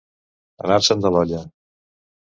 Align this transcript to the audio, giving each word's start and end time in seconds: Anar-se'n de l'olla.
Anar-se'n 0.65 1.05
de 1.07 1.15
l'olla. 1.17 1.47